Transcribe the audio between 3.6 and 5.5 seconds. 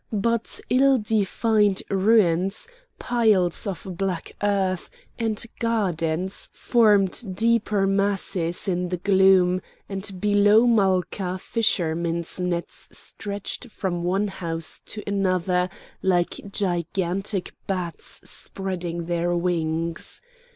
of black earth, and